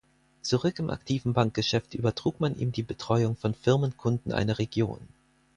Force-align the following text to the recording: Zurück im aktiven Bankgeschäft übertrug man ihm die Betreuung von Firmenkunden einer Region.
Zurück 0.41 0.79
im 0.79 0.89
aktiven 0.89 1.33
Bankgeschäft 1.33 1.93
übertrug 1.93 2.39
man 2.39 2.57
ihm 2.57 2.71
die 2.71 2.81
Betreuung 2.81 3.35
von 3.35 3.53
Firmenkunden 3.53 4.31
einer 4.31 4.57
Region. 4.57 5.07